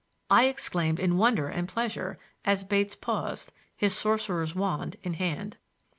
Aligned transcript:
I 0.31 0.45
exclaimed 0.45 0.99
in 0.99 1.19
wonder 1.19 1.47
and 1.47 1.67
pleasure 1.67 2.17
as 2.43 2.63
Bates 2.63 2.95
paused, 2.95 3.51
his 3.77 3.95
sorcerer's 3.95 4.55
wand 4.55 4.95
in 5.03 5.13
hand. 5.13 5.57